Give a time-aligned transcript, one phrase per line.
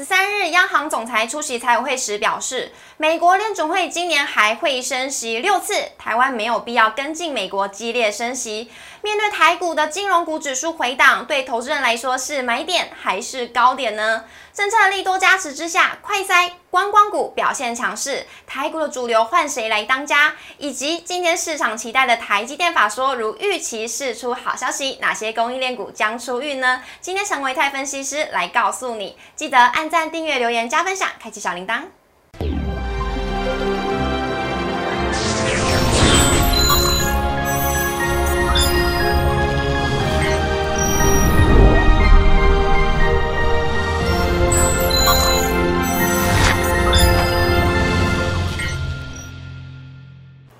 [0.00, 8.70] 十三日，央行总裁出席财委会时表示，美国联准会今年还会升息六次，台湾没有必要跟进美国激烈升息。
[9.02, 14.24] 面对台股的金融股指数回档，对投资人来说是买点还是高点呢？
[14.52, 20.34] 政策利多加持之下，快筛观光股表现强势，台股的主流换谁来当家？
[20.58, 26.82] 以及今天市场期待的台积电法说如预期释出好消息，哪些供应链股将出运呢？
[27.00, 31.84] 今天陈维泰分析师来告诉你，记得按赞、订阅、留言、加分享，开启小铃铛。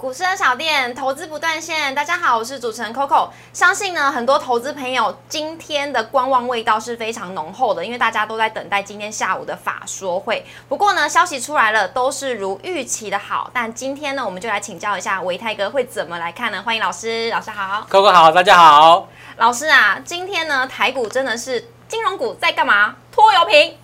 [0.01, 1.95] 股市的小店，投资不断线。
[1.95, 3.29] 大家好，我是主持人 Coco。
[3.53, 10.43] 相信呢，很多投资朋友今天的观望味道是非常浓厚的，因为大家都在等待今天下午的法说会。
[10.71, 13.51] 不过呢，消息出来了，都是如预期的好。
[13.53, 16.63] 但今天呢，我们就来请教一下维泰哥会怎么来看呢？
[16.63, 19.07] 欢迎老师，老师好，Coco 好，大家好。
[19.37, 22.97] 老师啊，今天呢，台股真的是金融股在干嘛？
[23.13, 23.77] 拖油瓶。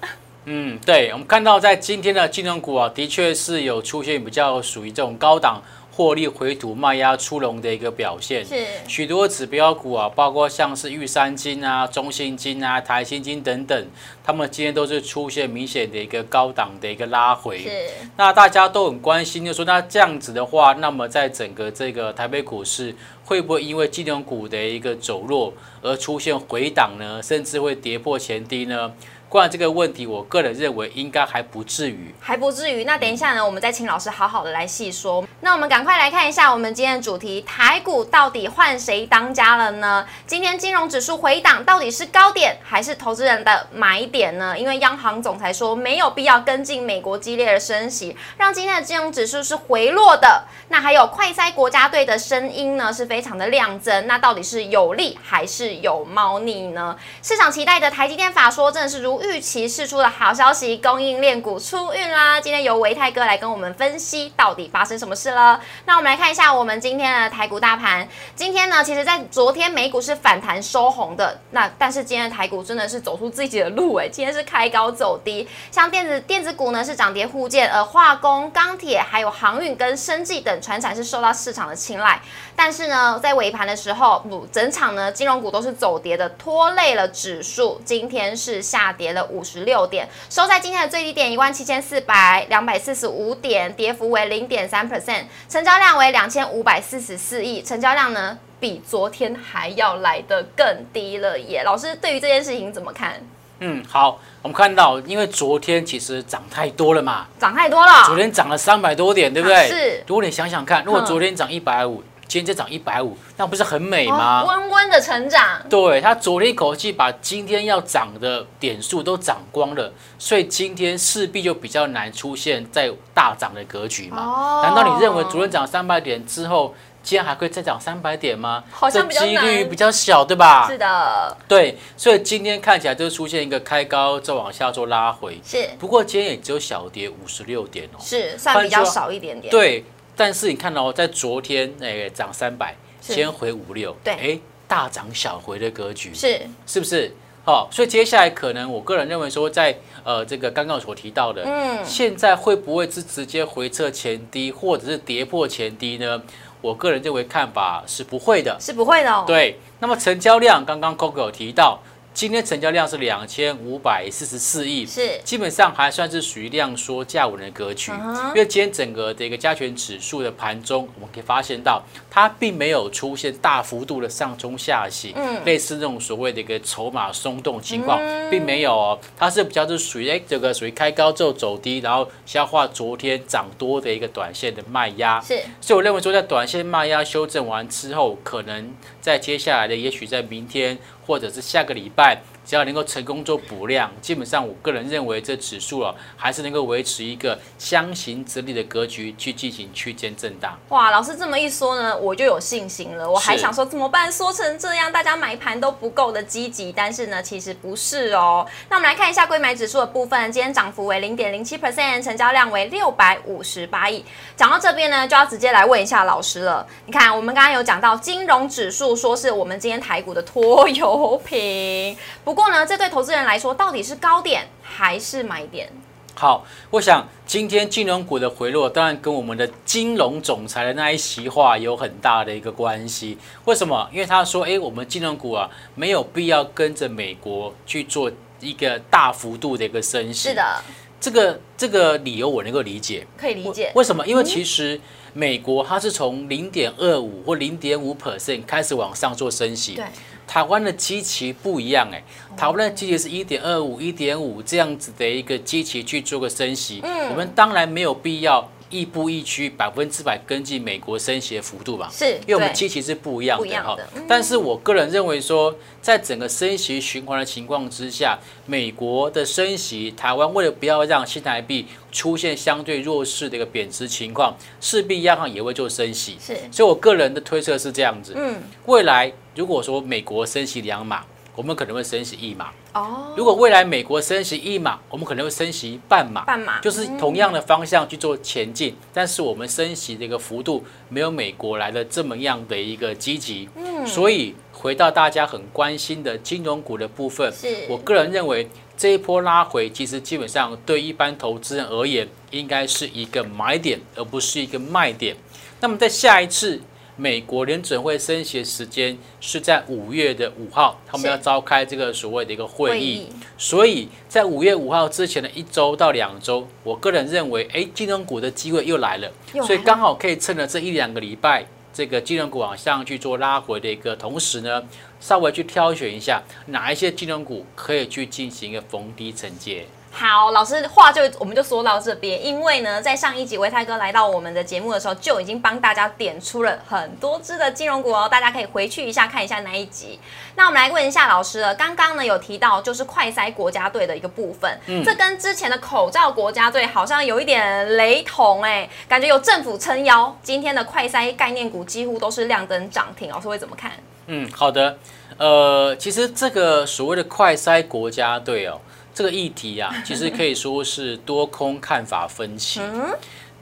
[0.48, 5.61] 嗯，对，我们看到在今天的金融股啊，的确是有出现比较属于这种高档。
[5.97, 13.86] 获利回吐卖压出笼的一个表现，是许多指标股啊，包括像是玉山金啊、中信金啊、台新金等等，
[14.22, 17.61] 他们今天都是出现明显的一个高档的一个拉回。
[17.61, 17.70] 是
[18.19, 27.22] 那大家都很关心，就说那这样子的话，那么在整个这个台北股市会不会因为金融股的一个走弱而出现回档呢？
[27.22, 28.92] 甚至会跌破前低呢？
[29.29, 32.85] 关于这个问题，我个人认为应该还不至于，还不至于。
[32.85, 35.27] 那等一下呢，我们再请老师好好的来细说。
[35.41, 40.07] 那我们赶快来看一下我们今天的主题：台股到底换谁当家了呢？
[40.29, 44.57] 今天金融指数回档，到底是高点还是投资人的买点呢？
[44.57, 50.45] 因为央行总裁说没有必要跟进美国激烈的升息，让今天的金融指数是回落的。
[50.69, 54.07] 那还有快筛国家队的声音呢，是非常的亮增。
[54.07, 56.97] 那到底是有利还是有猫腻呢？
[57.25, 59.16] 市场期待的台积电法说，真的是如。
[59.23, 62.41] 预期释出的好消息，供应链股出运啦！
[62.41, 65.61] 今天由维泰哥来跟我们分析到底发生什么事了。
[65.85, 68.09] 那我们来看一下我们今天的台股大盘。
[68.35, 74.09] 今天呢，其实在昨天美股是反弹收红的，那但是今天的台股真的是走出自己的路哎！
[74.09, 82.21] 今天是开高走低，像电子电子股呢是涨跌互见，而化工、钢铁还有航运跟生技等船产是受到市场的青睐。
[82.58, 87.80] 但是呢，在尾盘的时候，不整场呢金融股都是走跌的，拖累了指数。
[87.84, 101.62] 今天是下跌了五十六点，收在今天的最低点一万七千四百两百四十五点，跌幅为零点三 percent，成交量为两千五百四十四亿，成交量呢比昨天还要来的更低了耶。
[101.62, 103.20] 老师对于这件事情怎么看？
[103.61, 109.68] 嗯，好，我们看到，因为昨天其实涨太多了嘛，涨太多了，昨天涨了三百多点，对不对？
[109.68, 110.05] 是。
[110.06, 112.02] 如果你想想看，如果昨天涨一百五。
[112.29, 114.45] 今天再涨一百五，那不是很美吗？
[114.45, 115.61] 温温的成长。
[115.70, 124.23] 对，它昨天一口气把今天要涨的点数都涨光了，所以今天势必就比较难出现在大涨的格局嘛。
[124.23, 124.61] 哦。
[124.65, 128.65] 难道你认为昨天涨三百点之后，今天还会再涨三百点吗？
[128.73, 130.67] 好像几率比较小，对吧？
[130.69, 131.37] 是的。
[131.47, 135.41] 对，所以今天看起来就出现一个开高再往下做拉回。
[135.44, 135.69] 是。
[135.79, 137.99] 不过今天也只有小跌五十六点哦。
[138.00, 139.50] 是，算比较少一点点。
[139.50, 139.85] 对。
[140.17, 147.15] 但是你看哦在昨天哎涨三百，先回五六，对，哎大涨小回的格局是是不是？
[147.44, 156.21] 好，所以接下来可能我个人认为说，在呃这个刚刚所提到的，嗯，现在会不会是直接回撤前低，或者是跌破前低呢？
[156.61, 159.12] 我个人认为看法是不会的，是不会的。
[159.12, 161.79] 哦对，那么成交量刚刚 Coco 有提到。
[162.17, 167.93] 今天成交量是两千五百四十四亿，是基本上还算是属于量缩价稳的格局。
[168.29, 178.00] 因为今天整个的一个加权指数的盘中，我们可以发现到它并没有出现大幅度的上冲下洗，嗯，类似那种所谓的一个筹码松动情况，
[178.31, 178.99] 并没有哦。
[179.15, 185.21] 它是比较是属于哎这个属于开高之后走低，然后消化昨天涨多的一个短线的卖压。
[185.21, 188.73] 是，所以我认为说在短线卖压修正完之后，可能
[189.06, 190.76] 在接下来的也许在明天。
[191.06, 192.20] 或者是下个礼拜。
[192.47, 200.57] 只要能够成功做补量，基本上我个人认为这指数啊，还是能够维持一个箱型整理的格局去进行区间震荡。
[200.69, 203.11] 哇，老师这么一说呢，我就有信心了。
[203.11, 204.11] 我还想说怎么办？
[204.13, 208.47] 说成这样，大家买盘都不够的积极，但是呢，其实不是哦。
[208.71, 214.05] 那我们来看一下贵买指数的部分，今天涨幅为零点零七 percent，成交量为六百五十八亿。
[214.37, 216.65] 讲到这边呢，就要直接来问一下老师了。
[216.87, 222.36] 你看，我们刚刚有讲到金融指数，说是我们今天台股的拖油瓶，不。
[222.37, 225.73] 过呢，这对投资人来说，到底是高点还是买点？
[226.15, 233.19] 好，我想今天金融股的回落，当然跟我们的金融总裁的那一席话有很大的一个关系。
[233.47, 233.88] 为什么？
[233.93, 238.11] 因为他说，哎，我们金融股啊，没有必要跟着美国去做
[238.41, 240.31] 一个大幅度的一个升息。
[240.31, 240.62] 是的，
[241.00, 243.73] 这个这个理由我能够理解，可以理解。
[243.75, 244.06] 为什么？
[244.06, 244.81] 因为其实
[245.12, 249.75] 美国它是从零点二五或零点五 percent 开始往上做升息。
[249.75, 249.85] 对。
[250.26, 252.02] 台湾的基期不一样哎，
[252.37, 261.89] 台湾的基期是一点二五、一点五这样子的一个基期去做个升息，我们当然没有必要亦步亦趋，百分之百跟进美国升息的幅度吧？
[261.93, 263.77] 是，因为我们期期是不一样的哈。
[264.09, 276.17] 但是我个人认为说，在整个升息循环的情况之下，美国的升息，台湾为了不要让新台币出现相对弱势的一个贬值情况，势必央行也会做升息。
[276.21, 278.12] 是，所以我个人的推测是这样子。
[278.17, 278.37] 嗯，
[278.67, 279.12] 未来。
[279.37, 281.05] 如果说美国升息两码，
[281.37, 282.50] 我们可能会升息一码。
[282.73, 283.15] 哦。
[283.17, 286.25] 如果未来美国升息一码，我们可能会升息半码。
[286.25, 286.59] 半码。
[286.61, 293.49] 就是同样的方向去做前进，但是我们升息的一个幅度没有美国来的这么样的一个积极。
[293.55, 293.87] 嗯。
[293.87, 305.15] 所以回到大家很关心的金融股的部分，是我个人认为这一波拉回，其实基本上对一般投资人而言，应该是一个买点，而不是一个卖点。
[305.61, 306.61] 那么在下一次。
[306.97, 313.07] 美国联准会升息时间是在五月的五号，他们要召开这个所谓的一个会议，
[313.37, 319.13] 所以在五月五号之前的一周到两周，我个人认为，哎，金融股的机会又来了，
[319.45, 324.63] 所以刚好可以趁着这一两个礼拜，这个金融股往上去做拉回的一个同时呢，
[324.99, 329.67] 稍微去挑选一下哪一些金融股可以去进行一个逢低承接。
[329.99, 339.99] 好，老师话就我们就说到这边，因为呢，在上一集维泰哥来到我们的节目的时候，就已经帮大家点出了很多只的金融股哦，大家可以回去一下看一下那一集。
[340.35, 353.73] 那我们来问一下老师了，刚刚呢有提到就是快筛国家队的一个部分，这跟之前的口罩国家队好像有一点雷同哎，感觉有政府撑腰，今天的快筛概念股几乎都是亮灯涨停，老师会怎么看？
[354.09, 354.77] 嗯，好的，
[355.17, 358.61] 呃，其实这个所谓的快筛国家队哦。
[358.97, 362.63] 这个议题啊，其实可以说是多空看法分歧。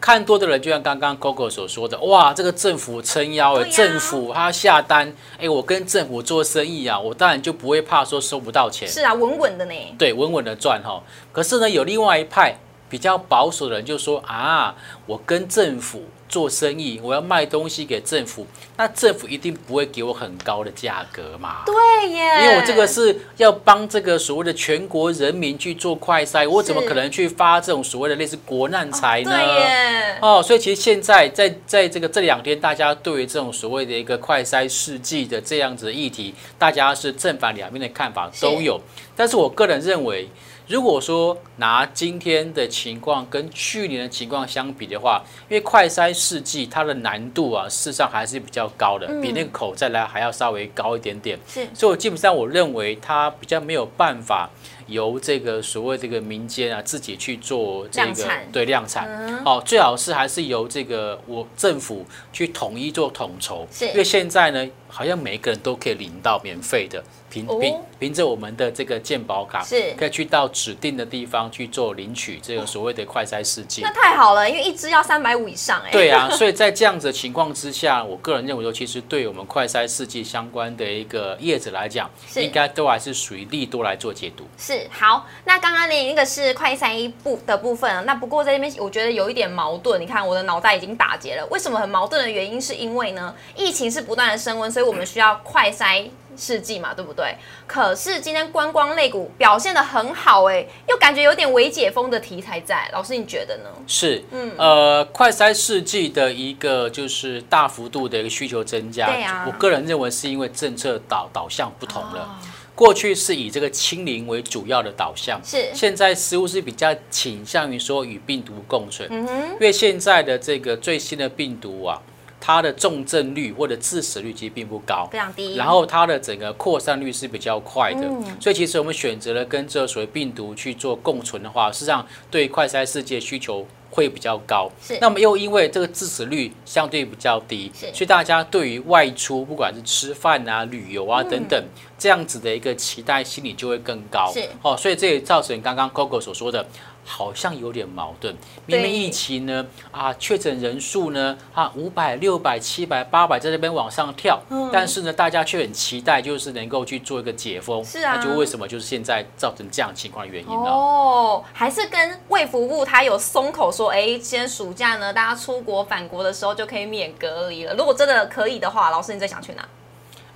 [0.00, 8.88] 看多的人就像刚刚 Coco 所说的，哇，这个政府撑腰，政府他下单，哎，我跟政府做生意啊，我当然就不会怕说收不到钱。
[8.88, 9.74] 是啊，稳稳的呢。
[9.96, 11.00] 对，稳稳的赚哈。
[11.32, 14.74] 可是呢，有另外一派比较保守的人就说啊，
[15.06, 16.04] 我跟政府。
[16.26, 18.44] 做生意，我要卖东西给政府，
[18.76, 21.62] 那政府一定不会给我很高的价格嘛？
[21.64, 29.30] 对耶，因为我这个是要帮这个所谓的全国人民去做快筛，我怎么可能去发这种所谓的类似国难财呢？
[29.30, 38.80] 对，哦，所以其实现在在在这个这两天，大家对于这种所谓的一个快筛试剂的这样子的议题，大家是正反两面的看法都有，
[39.14, 40.28] 但是我个人认为。
[40.66, 51.38] 如果说拿今天的情况跟去年的情况相比的话，因为快筛试剂它的难度啊，事实上还是比较高的，比那个口再来还要稍微高一点点。
[51.46, 54.50] 是，所以我基本上我认为它比较没有办法。
[54.86, 59.08] 由这个所谓这个民间啊自己去做这个对量产，
[59.42, 67.02] 哦，最好是还是由这个我政府去统一做统筹，因为现在呢，好像每个人都可以领到免费的，
[67.34, 73.82] 凭凭凭着我们的这个健保卡，是可以去到指定的地方去做领取这个所谓的快筛试剂。
[73.82, 75.90] 那太好了，因为一支要三百五以上哎。
[75.90, 84.44] 对啊， 所以在这样子的情况之下，我个人认为说，其实对我们快筛试剂相关的一个业者来讲，应该都还是属于利多来做解读。
[84.56, 84.86] 是。
[84.90, 90.00] 好，那刚刚那个是快筛部的部分啊，那不过在这边我觉得有一点矛盾。
[90.00, 93.34] 你看我的脑袋已经打结了，为什么很矛盾的原因是因为呢？
[93.56, 97.34] 疫情是不断的升温，所以我们需要快筛试剂嘛，对不对？
[97.66, 102.88] 可是今天观光类股表现的很好，哎，又感觉有点微解封的题材在。
[102.92, 103.70] 老师你觉得呢？
[103.86, 112.38] 是，嗯，呃，快筛试剂的一个就是大幅度的一个需求增加，对啊我个人认为是因为政策导导向不同了。
[112.76, 122.02] 过去是以这个清零为主要的导向，是现在似乎是比较倾向于说与病毒共存，嗯哼，因为现在的这个最新的病毒啊，
[122.46, 128.06] 它的重症率或者致死率其实并不高，非常低，然后它的整个扩散率是比较快的，
[128.38, 133.66] 所以其实我们选择了跟这所谓病毒去做共存的话，事实上对快筛世界需求。
[133.94, 134.68] 会比较高。
[134.82, 141.64] 是那么又因为这个致死率相对比较低，是所以大家对于外出不管是吃饭啊、旅游啊等等、
[141.96, 144.28] 这样子的一个期待心理就会更高。
[144.34, 146.66] 是哦，所以这也造成刚刚 Coco 所说的。
[147.04, 148.34] 好像有点矛盾，
[148.66, 154.40] 明明疫情呢啊，确诊人数呢啊五百、六百、七百、八百在这边往上跳，
[154.72, 157.84] 但是呢，大家却很期待，就是能够去做一个解封。
[157.84, 160.70] 是啊那就为什么就是现在造成这样情况的原因呢？
[160.70, 167.74] 哦，还是跟卫福部他有松口说，哎，今天暑假呢，大家出国返国的时候就可以免隔离了。
[167.74, 169.68] 如果真的可以的话，老师你最想去哪？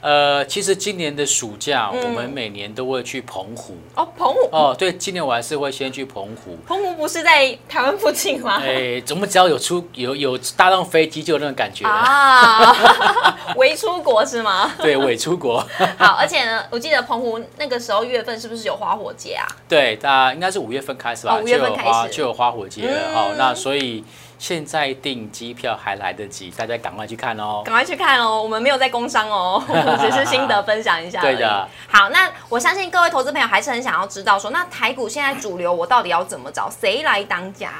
[0.00, 3.76] 呃，其实今年的暑假，嗯我们每年都会去澎湖。
[3.96, 4.48] 哦，澎湖。
[4.52, 6.56] 哦，对，今年我还是会先去澎湖。
[6.66, 8.60] 澎湖不是在台湾附近吗？
[8.62, 11.90] 哎，怎么只要有出有有搭上飞机就有那种感觉了？
[11.90, 14.72] 啊， 伪出国是吗？
[14.78, 15.58] 对，伪出国。
[15.98, 19.46] 好，而且呢，我记得澎湖那个时候月份是不是有花火节啊？
[19.68, 23.12] 对，大应该是五月份开始吧，哦五月份就有花开始就有花火节了。
[23.12, 24.04] 好嗯，那所以
[24.38, 27.62] 现在订机票还来得及，大家赶快去看哦。
[27.64, 31.20] 赶快去看哦，我们没有在工商哦，我 们只是心得分享一下。
[31.20, 37.72] 对的好，那我相信各位投资朋友还是很想要知道说，那台股现在主流我到底要怎么找，谁来当家？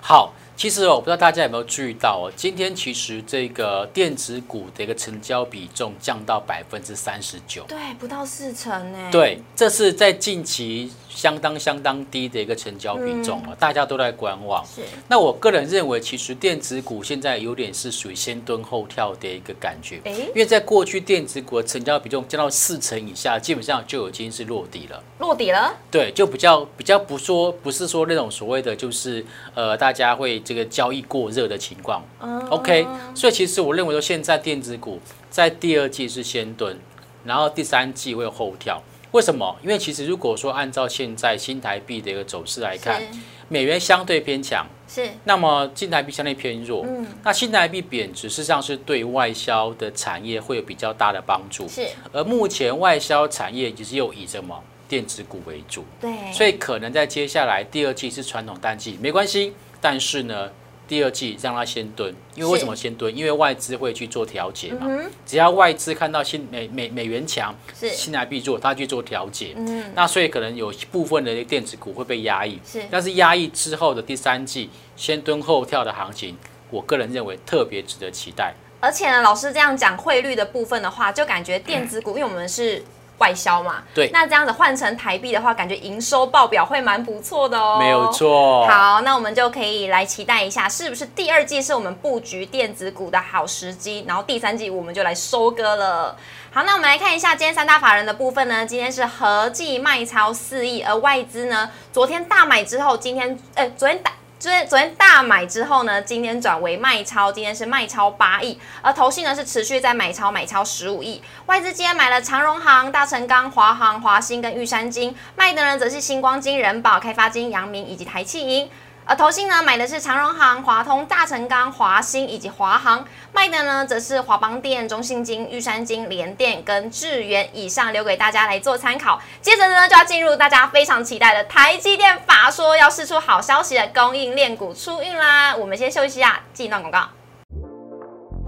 [0.00, 7.62] 好，其实哦，我不知道大家有没有注意到哦，今天其实这个电子股的一个成交比重降到百分之三十九。
[7.68, 14.64] 对，不到四成呢。，对，这是在近期相当相当低的一个成交比重嗯哦，大家都在观望。
[14.64, 25.02] 是那我个人认为，其实电子股现在有点是属于先蹲后跳的一个感觉，哎因为在过去电子股的成交比重降到四成以下，基本上就已经是落底了。
[25.18, 25.74] 落底了。
[25.90, 32.02] 对，就比较比较不说，不是说那种所谓的就是呃，大家会这个交易过热的情况。
[32.20, 34.98] 嗯 OK，所以其实我认为说现在电子股
[35.30, 36.76] 在第二季是先蹲，
[37.24, 38.82] 然后第三季会后跳。
[39.12, 39.56] 为什么？
[39.62, 43.02] 因为其实如果说按照现在新台币的一个走势来看，
[43.48, 46.84] 美元相对偏强，是那么新台币相对偏弱。
[46.86, 51.68] 嗯那新台币贬值，事实上是对外销的产业会有比较大的帮助。
[51.68, 59.52] 是，而目前外销产业其实又以什么电子股为主，对，所以可能在接下来第二季是传统淡季，没关系。
[59.80, 60.48] 但是呢，
[60.88, 63.14] 第二季让它先蹲，因为为什么先蹲？
[63.16, 64.80] 因为外资会去做调节嘛。
[64.82, 69.54] 嗯只要外资看到新美美美元强，是新台币弱，它去做调节。
[69.56, 76.36] 嗯那所以可能有部分的电子股会被压抑，是但是压抑之后的第三季先蹲后跳的行情，
[76.70, 78.54] 我个人认为特别值得期待。
[78.80, 82.82] 而且呢，老师这样讲汇率的部分的话，就感觉电子股，因为我们是
[83.22, 87.78] 外销嘛，对那这样子换成台币的话，感觉营收报表会蛮不错的哦。
[87.78, 88.02] 没有。
[88.12, 88.66] 错。
[88.66, 96.16] 好，那我们就可以来期待一下，是不是第二季是我们布局电子股的好时机，然后第三季我们就来收割了。
[96.52, 104.10] 好，那我们来看一下今天三大法人的部分呢，今天是合计卖超四亿，而外资呢，昨天大买之后，今天呃，昨天大。
[104.42, 111.22] 昨天昨天大买之后呢，今天转为卖超，今天是卖超八亿，而投信呢是持续在买超，买超十五亿。
[111.46, 118.68] 外资今天买了长荣行、大成钢、华航、华兴跟玉山金，卖的呢则是星光金、人保、开发金、阳明以及台气银。
[119.04, 127.48] 而投信呢买的是长荣行、华通、大成钢、华兴以及华航，卖的呢则是华邦电、中信金、玉山金、联电跟智源。
[127.52, 129.20] 以上留给大家来做参考。
[129.40, 135.54] 接着呢就要进入大家非常期待的台积电法说要释出好消息的供应链股出运啦。
[135.56, 137.08] 我们先休息一下，进一段广告。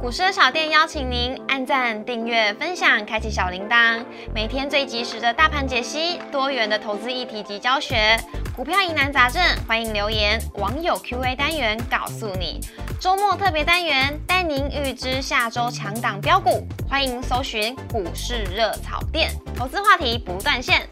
[0.00, 8.18] 股市小店邀请您按赞、订阅、分享、开启小铃铛，每天最及时的大盘解析、多元的投资议题及教学。
[8.56, 12.61] 股票疑难杂症，欢迎留言，网友 Q&A 单元告诉你。
[13.00, 20.88] 周末特别单元带您预知下周强档标股，欢迎搜寻股市热炒店，投资话题不断线。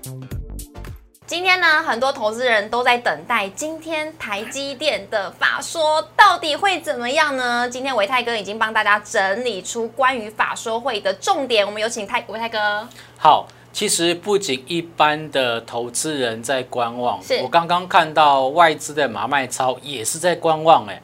[1.24, 7.70] 今天呢，很多投资人都在等待今天台积电的法说到底会怎么样呢？
[7.70, 12.88] 今天维泰哥已经帮大家整理出关于法说会的重点，我们有请泰维泰哥。
[13.16, 21.00] 好，其实不仅一般的投资人在观望，我刚刚看到外资的马卖超也是在观望哎。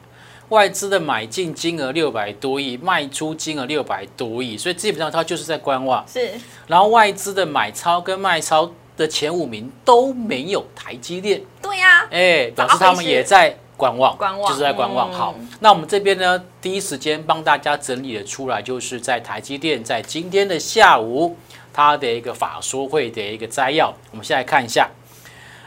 [0.49, 6.03] 外资的买进金额六百多亿，卖出金额六百多亿，所以基本上它就是在观望。
[6.07, 6.31] 是
[6.65, 15.11] 然后外资的买超跟卖超的前五名都没有台积电，对呀、哎，表示他们也在观望，观望就是在观望。
[15.11, 21.37] 嗯好，那我们这边呢，第一时间帮大家整理的出来，就是在台积电在今天的下午，
[21.79, 24.89] 它的一个法说会的一个摘要，我们先来看一下，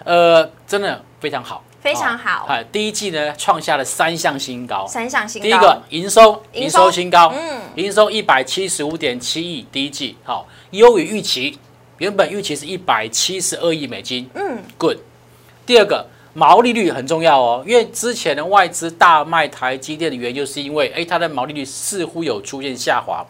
[0.05, 2.45] 呃，真的非常好，非常好。
[2.47, 5.49] 啊，第一季呢创下了三项新高，三项新高。
[5.49, 11.59] 第一个营收，营收新高，嗯，营收一百七十五点七亿，第一季好，优于预期，
[11.97, 14.99] 原本预期是一百七十二亿美金，嗯，good。
[15.65, 23.25] 第二个毛利率很重要哦，因为之前的外资大卖台积电的原因，就是因为哎，它的毛利率似乎有出现下滑。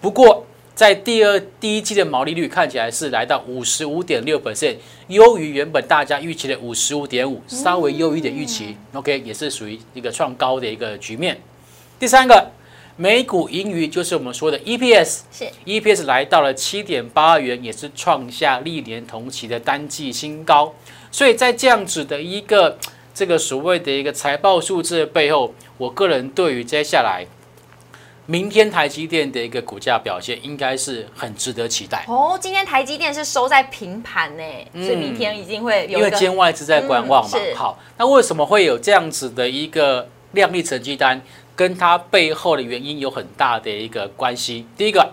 [0.00, 4.74] 不过在第二第一季的毛利率看起来是来到五十五点六 percent，
[5.06, 8.76] 优于原本大家预期的五十五点五，稍微优于一点预期。
[8.92, 11.40] OK，也是属于一个创高的一个局面。
[11.96, 12.50] 第三个，
[12.96, 20.74] 每股盈余就是我们说的 EPS，是 EPS 来到了七点八二元，也是创下历年同期的单季新高。
[21.12, 22.76] 所以在这样子的一个
[23.14, 27.24] 这个所谓的一个财报数字的背后，我个人对于接下来
[28.26, 32.04] 明天台积电的一个股价表现，应该是很值得期待。
[32.08, 35.98] 哦，今天台积电是收在平盘呢，所以明天一定会有。
[35.98, 37.38] 因为今天外资在观望嘛。
[37.54, 41.20] 好，那为什么会有这样子的一个量丽成绩单？
[41.56, 44.66] 跟它背后的原因有很大的一个关系。
[44.76, 45.12] 第一个，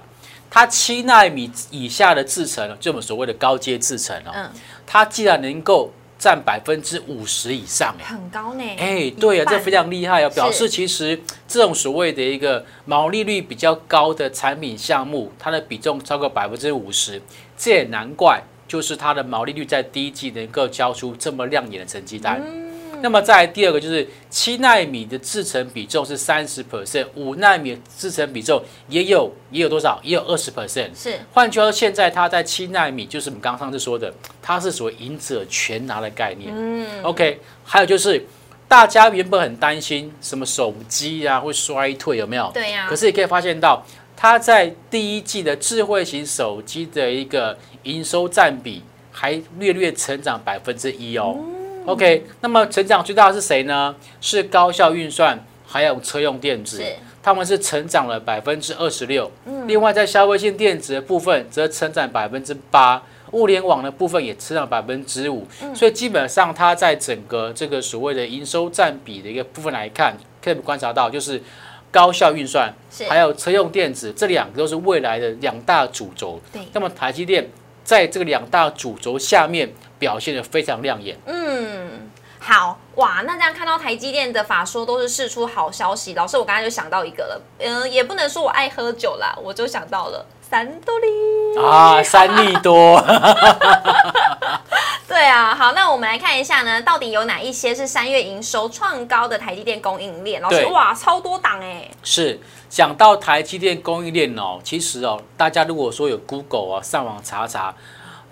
[0.49, 4.49] 它七纳米以下的制程，就我们所谓的高阶制程哦。
[4.87, 5.91] 它既然能够
[6.21, 8.63] 占百分之五十以上，哎，很高呢。
[8.77, 17.19] 哎，对啊，这非常厉害啊，表示其实这种所谓的一个毛利率比较高的产品项目，它的比重超过百分之五十，
[17.57, 22.39] 这也难怪，就是它的毛利率在第一季能够交出这么亮眼的成绩单。
[23.01, 29.99] 那么再第二个就是七纳米的制程比重是三十 percent，五纳米制程比重也有也有多少？
[30.03, 30.89] 也有二十 percent。
[30.95, 36.51] 是，换句话说，现在它在七纳米，就是我们刚刚上次说的，它是属于赢者全拿的概念。
[36.55, 37.03] 嗯。
[37.03, 38.25] OK，还有就是
[38.67, 42.51] 大家原本很担心什么手机啊会衰退，有没有？
[42.53, 42.87] 对呀。
[42.87, 43.83] 可是也可以发现到，
[44.15, 51.37] 它在第一季的智慧型手机的一个营收占比还略略成长百分之一哦。
[51.85, 53.95] OK，那么成长最大的是谁呢？
[54.19, 56.83] 是高效运算，还有车用电子，
[57.23, 59.29] 他们是成长了百分之二十六。
[59.65, 65.47] 另外在消费性电子的部分则成长百分之八，物联网的部分也成长百分之五。
[65.73, 71.41] 所以基本上它在整个这个所谓的营收占比的一个部分来看，可以观察到就是
[71.89, 72.71] 高效运算，
[73.09, 76.39] 还有车用电子这两个都是未来的两大主轴。
[76.53, 77.49] 对，那么台积电
[77.83, 79.67] 在这个两大主轴下面。
[80.01, 81.15] 表现的非常亮眼。
[81.27, 81.40] 嗯，
[82.43, 91.07] 好哇，那这样看到台积电的法说都是释出好消息，老师我刚才就想到一个了，嗯，也不能说我爱喝酒啦，我就想到了三多利
[91.59, 92.99] 啊，三利多。
[95.07, 100.41] 对啊，好，那我们来看一下呢，到底有哪一些是三月营收创高的台积电供应链？
[100.41, 101.87] 老师哇，超多档哎。
[102.01, 107.73] 是讲到台积电供应链哦，其实哦，大家如果说有 Google 啊，上网查查。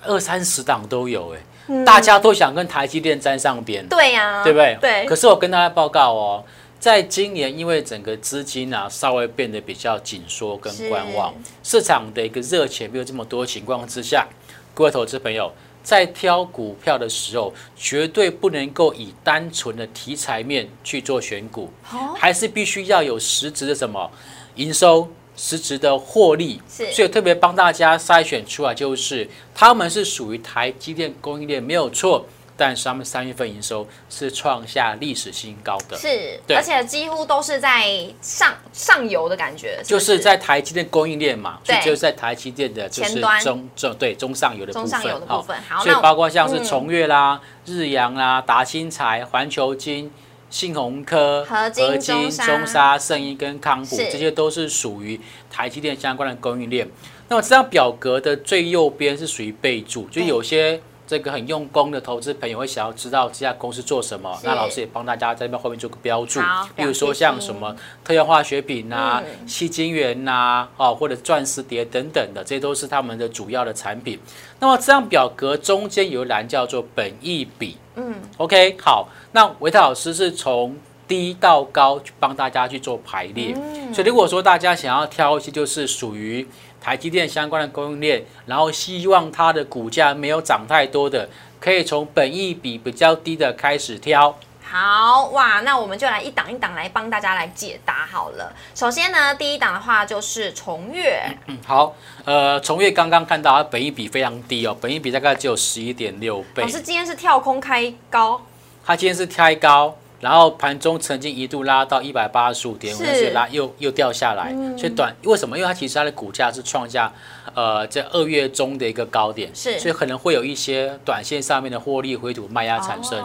[0.02, 1.40] 二三十档都有哎，
[1.86, 4.78] 大家都想跟台积电沾上边，对呀，对不对？
[4.82, 5.06] 对。
[5.06, 6.44] 可是我跟大家报告哦，
[6.80, 14.28] 在今年因为整个资金啊稍微变得比较紧缩跟观望，市场的一个热钱没有这么多情况之下，
[14.74, 15.52] 各位投资朋友
[15.84, 21.72] 在挑股票的时候，绝对不能够以单纯的题材面去做选股，
[22.18, 24.10] 还是必须要有实质的什么
[24.56, 25.08] 营收。
[25.42, 29.26] 实质的获利，是，所以特别帮大家筛选出来，就是
[29.56, 32.26] 他们是属于台积电供应链没有错，
[32.58, 50.12] 但是他们三月份营收是创下历史新高的，是，而且几乎都是在上上游的感觉，就是在台积电供应链嘛，对，就是在台积电的就是中中对中上游的中上游的部分，好，所以包括像是崇越啦、日阳啦、达新材、环球金。
[50.50, 56.88] 信鸿科、合金、中沙、圣一跟康普，这些都是属于台积电相关的供应链。
[57.28, 66.40] 那么这张表格的最右边是属于备注，就有些这个很用功的投资朋友会想要知道这家公司做什么，那老师也帮大家在那边后面做个标注。
[66.76, 74.20] 比如说像什么特效化学品呐、细晶圆呐，哦或者钻石碟等等的，这些都是他们的主要的产品。
[74.60, 77.78] 那么这张表格中间有一栏叫做本益比。
[78.00, 79.10] 嗯，OK，好。
[79.34, 83.54] 那维特老师是从低到高去帮大家去做排列，
[83.94, 86.48] 所以如果说大家想要挑一些就是属于
[86.80, 91.28] 台积电相关的供应链，然后希望它的股价没有涨太多的，
[91.60, 94.34] 可以从本益比比较低的开始挑。
[94.72, 98.54] 好哇，那我们就来一档一档来帮大家来解答好了。
[98.76, 101.20] 首先呢，第一档的话就是重越。
[101.48, 106.62] 嗯，好，呃，重越刚刚看到它本益比非常低哦，本益比大概只有十一点六倍。
[106.62, 108.40] 老师今天是跳空开高。
[108.86, 115.58] 它今天是开高，然后盘中曾经一度拉到一百八十五点五，是拉又又掉下来，所以短为什么？
[115.58, 117.12] 因为它其实它的股价是创下
[117.56, 123.20] 呃在二月中的一个高点，是，所以可能会有一些短线上面的获利回吐卖压产生。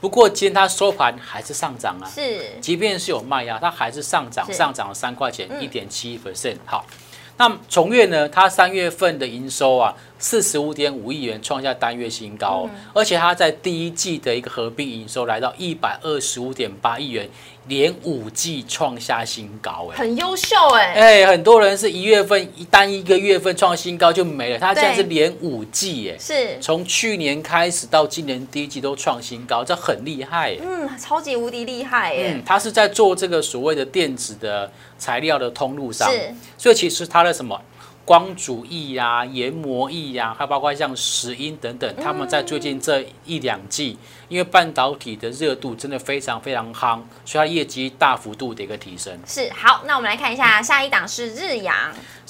[0.00, 6.56] 不过今天它收盘还是上涨啊，是，即便是有卖压，它还是上涨，上涨了三块钱，一点七 percent。
[6.64, 6.86] 好，
[7.38, 17.28] 那重越呢，它三月份的营收啊，四十五点五亿元，创下单月新高，而且它在第一季的一个合并营收来到一百二十五点八亿元。
[17.68, 26.58] 连五季创下新高，哎，很优秀，哎，哎，很多人是一月份一单一个月份创新高就没了，他现在是连五季，哎，是。
[26.62, 37.58] 从去年开始到今年第一季都创新高，这很厉害，嗯，超级无敌厉害，哎，他是在做这个所谓的电子的材料的通路上，是，所以其实它的什么？
[38.04, 43.98] 光主义呀、研磨艺呀，还包括像石英等等，他们在最近这一两季，
[44.30, 49.12] 因为半导体的热度真的非常非常夯，所以它业绩大幅度的一个提升。
[49.26, 51.74] 是好，那我们来看一下下一档是日阳。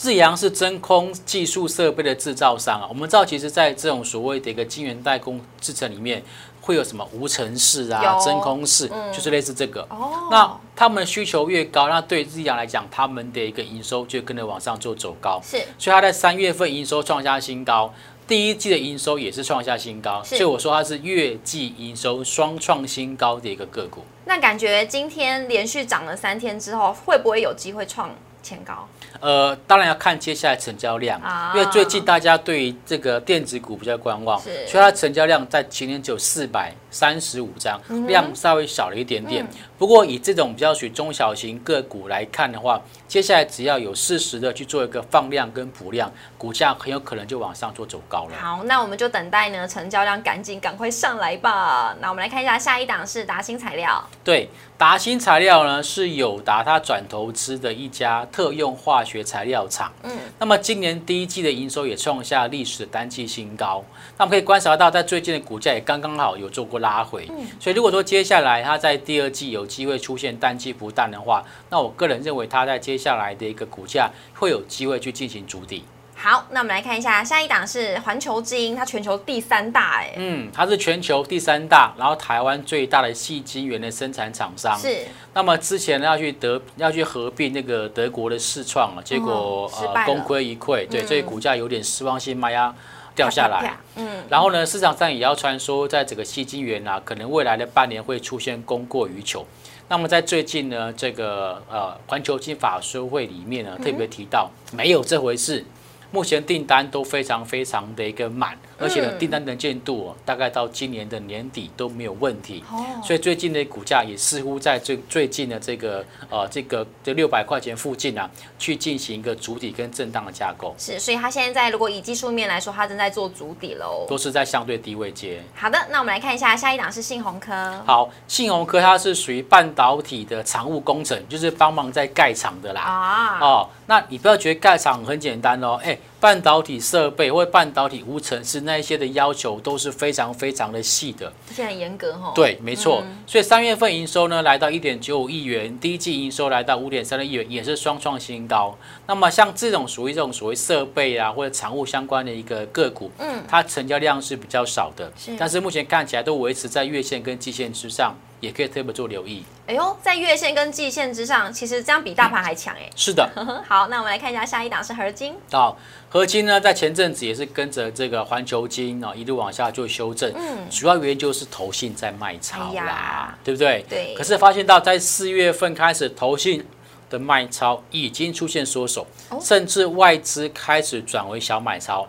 [0.02, 6.20] 日阳是真空技术设备的制造商啊，我们知道，其实在这种所谓的一个晶圆代工制程里面。
[6.68, 9.80] 会有什么无尘室啊、真空室，就是类似这个。
[9.88, 15.40] 哦，那他们需求越高，那对日阳来讲，他们的一个营收就跟着往上做走高。
[15.42, 17.90] 是，所以他在三月份营收创下新高，
[18.26, 20.22] 第一季的营收也是创下新高。
[20.22, 24.04] 所以我说它是月季营收双创新高的一个个股。
[24.26, 28.10] 那感觉今天连续涨了三天之后，会不会有机会创
[28.48, 28.88] 前高？
[29.20, 31.20] 呃，当然要看接下来成交量，
[31.54, 39.46] 因为最近大家对于这个电子股比较观望，所以它成交量在前年只有四百三十五张，量稍微少了一点点。
[39.78, 48.36] 不过以这种比较属于中小型个股来看的话，接下来只要有适时的去做一个放量跟补量，股价很有可能就往上做走高了。
[48.40, 51.94] 好，那我们就等待呢，成交量赶紧赶快上来吧。
[52.00, 54.48] 那我们来看一下下一档是达新材料，对。
[54.78, 59.92] 达新材料呢是友达它转投资的一家特用化学材料厂。
[60.04, 63.84] 嗯，那么今年第一季的营收也创下历史单季新高。
[64.16, 67.26] 那我们可以观察到，在最近的股价也刚刚好有做过拉回。
[67.30, 75.84] 嗯，所以如果说接下来它在第二季有机会出现淡季不淡的话，那我个人认为它在接下来的一个股价会有机会去进行筑底。
[76.20, 85.04] 好，那我们来看一下下一档是环球之音，它全球第三大哎，嗯，它是全球第三大，然后台湾最大的细晶圆的生产厂商是。
[85.32, 92.74] 那么之前要去德要去合并那个德国的视创了，结果呃功亏一篑，对，所以股价有点失望性卖压
[93.18, 93.76] 掉下来。
[93.96, 99.44] 嗯，然后呢，市场上也要传说，在整个吸金源啊，可能未来的半年会出现供过于求。
[99.88, 105.64] 那么在最近呢，这个呃环球金法说会里面呢，特别提到没有这回事。
[106.10, 112.62] 目前订单都非常非常的一个满，而且呢，订单能见度大概到今年的年底都没有问题。
[112.70, 120.74] 哦，所以最近的股价也似乎在最最近的这个呃这个这六百块钱附近啊，去进行一个主体跟震荡的架构。
[120.78, 125.42] 是，所以它现在如果以技术面来说，它正在做主底喽，都是在相对低位接。
[125.54, 127.52] 好的，那我们来看一下下一档是信鸿科。
[127.84, 132.80] 好，信鸿科它是属于半导体的常务工程，就是帮忙在盖厂的啦。
[132.80, 135.98] 啊，哦，那你不要觉得盖厂很简单哦，哎。
[136.20, 142.32] 半导体设备或半导体无尘室那一些的要求都是非常非常的细的，而且很严格哈。
[142.34, 143.04] 对，没错。
[143.26, 148.76] 所以三月份营收呢来到一点九五亿元，第一季营收来到五点三六亿元，也是双创新高。
[149.08, 158.14] 那么像这种属于这种所谓设备啊或者产物相关的一个个股，嗯，它成交量是比较少的，但是目前看起来都维持在月线跟季线之上。
[158.40, 159.42] 也可以特别做留意。
[159.66, 162.88] 哎呦，在月线跟季线之上，其实这样比大盘还强哎。
[162.94, 163.28] 是的。
[163.66, 165.34] 好，那我们来看一下下一档是合金。
[165.50, 165.76] 好，
[166.08, 170.32] 合金呢，在前阵子也是跟着这个环球金啊，一路往下做修正。
[170.36, 170.70] 嗯。
[170.70, 173.84] 主要原因就是投信在卖超啦，对不对？
[173.88, 174.14] 对。
[174.16, 176.64] 可是发现到在四月份开始，投信。
[177.10, 179.06] 的卖超已经出现缩手，
[179.40, 182.06] 甚至外资开始转为小买超。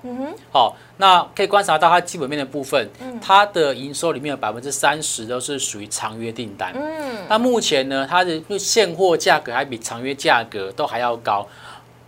[0.51, 2.89] 好，那可以观察到它基本面的部分，
[3.21, 6.73] 它的营收里面有百分之三十都是属于长约订单。
[6.75, 11.47] 嗯，那目前呢，它的现货价格还比长约价格都还要高。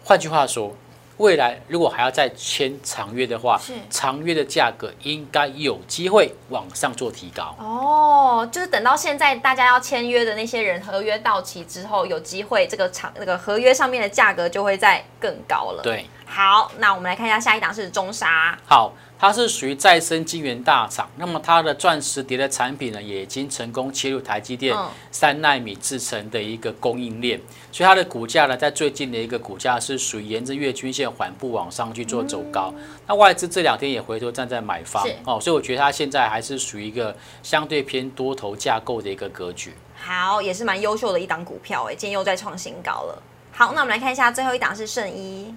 [0.04, 0.76] 换句话说。
[1.22, 7.56] 未来如果还要再签长约的话，是长约的价格应该有机会往上做提高。
[7.60, 15.84] 哦，就是等到现在大家要签约的那些人，合约到期之后，有机会这个长那个合约上面的价格就会再更高了。
[15.84, 18.58] 对，好，那我们来看一下下一档是中沙。
[18.66, 18.92] 好。
[19.22, 24.76] 它是属于再生晶圆大厂，那么它的钻石碟的产品呢，也已经成功切入台积电
[25.12, 27.40] 三纳米制成的一个供应链，
[27.72, 32.74] 所以它的股价呢，在最近的一个股价是属于沿着月均线缓步往上去做走高。
[33.06, 39.72] 那外资这两天也回头站在买方哦，所以我觉得它现在还是属于一个相对偏多头架构的一个格局。
[40.04, 43.22] 好，也是蛮优秀的一档股票哎，今天又在创新高了。
[43.52, 45.54] 好，那我们来看一下最后一档是圣一。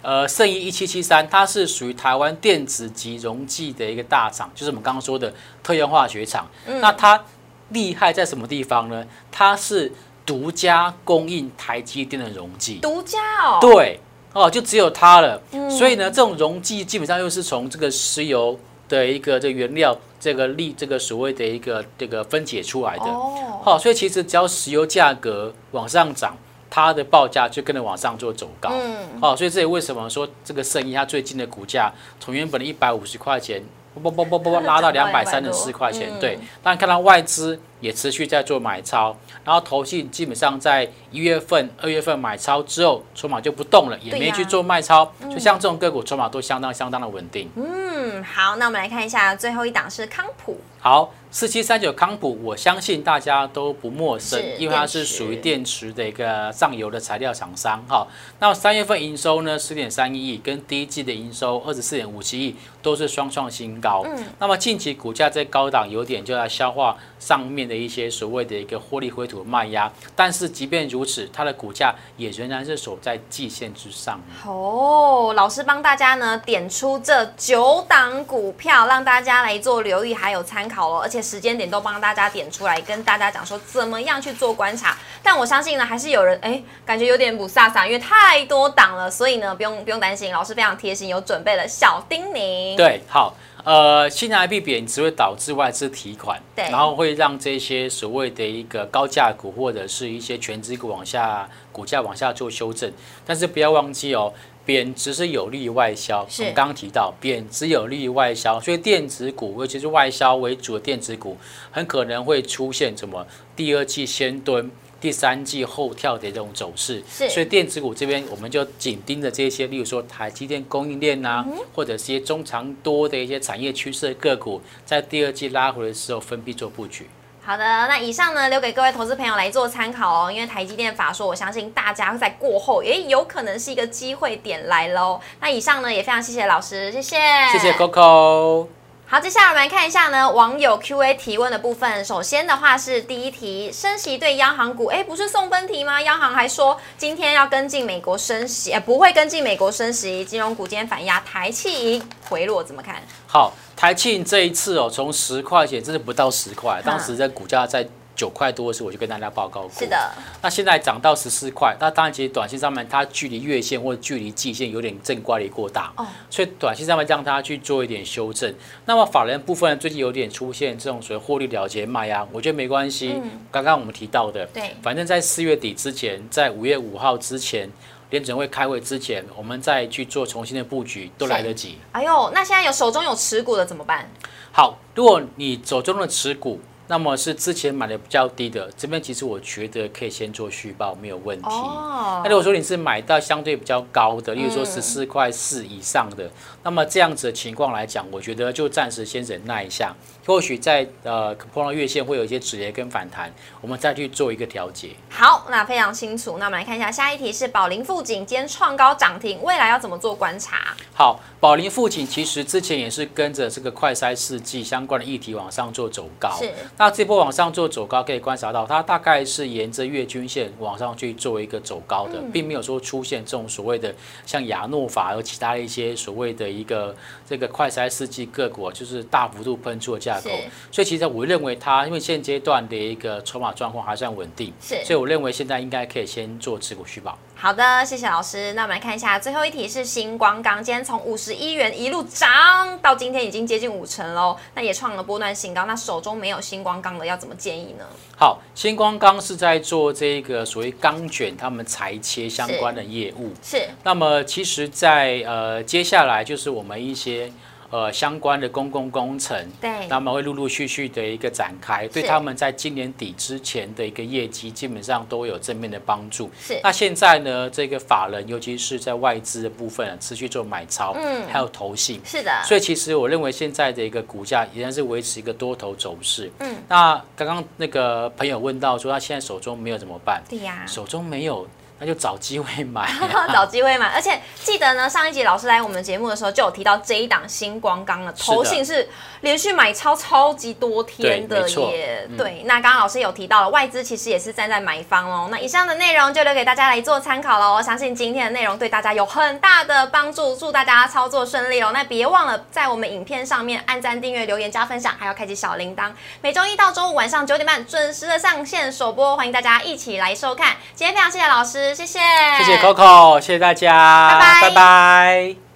[0.00, 5.32] 呃，圣一一七七三，它是属于台湾电子级溶剂的一个大厂，就是我们刚刚说的
[5.62, 6.48] 特用化学厂。
[6.80, 7.22] 那它
[7.70, 9.04] 厉害在什么地方呢？
[9.30, 9.92] 它是
[10.24, 13.58] 独家供应台积电的溶剂，独家哦。
[13.60, 14.00] 对，
[14.32, 15.40] 哦，就只有它了。
[15.68, 18.58] 所以呢，这种溶剂基本上又是从这个石油
[18.88, 23.04] 的一个这原料这个利这个所谓的一个这个分解出来的。
[23.04, 26.36] 哦，好，所以其实只要石油价格往上涨，
[26.70, 28.70] 它的报价就跟着往上做走高。
[28.72, 33.62] 嗯，哦，所以这也为什么说这个生意它最近的股价从原本的一百五十块钱，
[33.94, 36.10] 不不不不不拉到两百三十四块钱。
[36.20, 37.60] 对，当然看到外资。
[37.80, 47.48] 也持续在做买超，然后投信基本上在一月份、二月份买超之后，筹码就不动了，也没去做卖超，就像这种个股筹码都相当相当的稳定。
[47.54, 50.60] 嗯，好，那我们来看一下最后一档是康普。
[50.80, 57.80] 好，四七三九康普，我相信大家都不陌生，因为它是属于电池的一个上游的材料厂商。
[57.88, 58.04] 哈，
[58.40, 64.02] 那三月份营收呢十点三一亿，跟第一季的营收二十四点五七亿都是双创新高。
[64.04, 67.68] 嗯，那么近期股价在高档有点就在消化上面。
[67.68, 74.18] 的一些所谓的一个获利回吐卖压，但是即便如此，它的股价也仍然是守在季线之上。
[74.46, 84.96] 哦，老师帮大家呢点出这九档股票，让大家来做留意还有参考哦，而且时间点都帮大家点出来，跟大家讲说怎么样去做观察。
[85.22, 92.76] 但我相信呢，还是有人哎，感觉有点不飒飒，因为太多档了，所以呢，不用不用担心，老师非常贴心，有准备了小叮咛。
[92.76, 93.34] 对，好。
[93.64, 102.90] 呃，新台币贬值会导致外资提款，对，然后会让这些所谓的一个高价股或者是一些全值股往下股价往下做修正。
[103.26, 104.32] 但是不要忘记哦，
[104.68, 111.38] 贬值是有利于外销，我们刚刚提到贬值有利于外销，所以电子股尤其是外销为主的电子股，
[111.70, 113.26] 很可能会出现什么
[113.56, 114.70] 第二季先蹲。
[115.00, 127.06] 第三季后跳的这种走势，所以电子股这边我们就紧盯着这些，例如说台积电供应链呐，或者一些中长多的一些产业趋势的个股，在第二季拉回的时候分批做布局。
[127.48, 135.18] 好的，那以上呢留给各位投资朋友来做参考哦，因为台积电法说，我相信大家在过后也有可能是一个机会点来喽。
[135.40, 137.16] 那以上呢也非常谢谢老师，谢谢，
[137.50, 138.66] 谢谢 Coco。
[139.06, 142.04] 好，接下来我们来看一下呢，网友 Q&A 提问的部分。
[142.04, 146.02] 首先的话是第一题，升息对央行股，哎，不是送分题吗？
[146.02, 150.22] 央行还说今天要跟进美国升息，哎，不会跟进美国升息。
[150.22, 152.96] 金融股今天反压，台气回落怎么看？
[153.26, 157.88] 好，台庆这一次哦，从十块钱，真的不到十块，当时在股价在。
[158.18, 159.70] 九块多的时候，我就跟大家报告过。
[159.78, 159.96] 是的。
[160.42, 168.52] 那现在涨到十四块，那当然其实短线上面它距离月线或者距离季线有点正乖离过大，哦，所以短线上面让它去做一点修正。
[168.86, 173.12] 那么法人部分最近有点出现这种所谓获利了结卖压，我觉得没关系。
[173.22, 173.30] 嗯。
[173.52, 177.70] 刚刚我们提到的，对，反正在四月底之前，在五月五号之前，
[178.10, 181.78] 联准会开会之前，我们再去做重新的布局都来得及。
[181.92, 184.08] 哎呦，那现在有手中有持股的怎么办？
[184.52, 186.60] 好，如果你手中的持股。
[186.90, 191.50] 那么是之前买的比较低的，这边其实我觉得可以先做续报，没有问题。
[191.50, 196.30] 那如果说你是买到相对比较高的，例如说十四块四以上的，
[196.62, 199.94] 那么这样子的情况来讲，我觉得就暂时先忍耐一下。
[200.28, 204.90] 或许在呃碰到月线会有一些止跌跟反弹，我们再去做一个调节。
[205.08, 206.36] 好，那非常清楚。
[206.36, 210.76] 那我们来看一下下一题是宝林富锦今天创高涨停，未来要怎么做观察？
[210.92, 216.36] 好，宝林富锦其实之前也是跟着这个快筛试剂相关的议题往上做走高。
[216.38, 216.52] 是。
[216.76, 223.94] 那这波往上做走高，可以观察到它大概是沿着月均线往上去做一个走高的，并没有说出现这种所谓的
[224.26, 226.94] 像亚诺法和其他的一些所谓的一个
[227.26, 230.17] 这个快筛试剂个股，就是大幅度喷出的价。
[230.20, 237.18] 所以其实我认为它，因为现阶段的一个筹码状况还算稳定，是，所以我认为现在应该可以先做持股续保。
[237.34, 238.52] 好的，谢谢老师。
[238.54, 245.64] 那我们来看一下最后一题是星光钢，今天从五十一元一路涨到今天已经接近五成喽，那也创了波段新高。
[245.64, 247.84] 那手中没有星光钢的要怎么建议呢？
[248.16, 253.32] 好，星光钢是在做这个所谓钢卷，他们裁切相关的业务。
[253.40, 253.68] 是。
[253.84, 257.32] 那么其实，在呃接下来就是我们一些。
[257.70, 266.30] 呃，相关的公共工程，对，那么会陆陆续续的一个展开，对他们在今年底之前的一个业绩，基本上都有正面的帮助。
[266.40, 272.32] 是，那现在呢，这个法人，尤其是在外资的部分，持续做买超，嗯，还有投信，是的。
[272.44, 276.30] 所以其实我认为现在的一个股价依然是维持一个多头走势。
[276.38, 280.22] 嗯，那刚刚那个朋友问到说，他现在手中没有怎么办？
[280.28, 281.46] 对呀，手中没有。
[281.78, 282.90] 那就找机会买，
[283.32, 283.86] 找机会买。
[283.88, 288.88] 而且记得呢，上一集老师来我们节目的时候，就有提到这一档星光钢的头信是
[289.20, 292.08] 连续买超超级多天的耶。
[292.18, 295.28] 对，那刚刚老师有提到了，外资其实也是站在买方哦。
[295.30, 297.62] 那以上的内容就留给大家来做参考喽。
[297.62, 301.70] 相信今天的内容对大家有很大的帮助，祝大家操作顺利哦。
[301.72, 305.92] 那别忘了在我们影片上面按赞、订阅、留言、加分享，还要开启小铃铛。
[306.22, 310.56] 每周一到周五晚上九点半准时的上线首播，欢迎大家一起来收看。
[310.74, 311.67] 今天非常谢谢老师。
[311.68, 311.98] 师，谢谢，
[312.38, 314.48] 谢谢 Coco，谢谢大家，拜拜。
[314.48, 315.47] 拜拜